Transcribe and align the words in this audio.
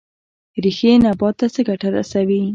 ریښې 0.63 0.91
نبات 1.03 1.33
ته 1.39 1.45
څه 1.53 1.61
ګټه 1.69 1.87
رسوي؟ 1.95 2.41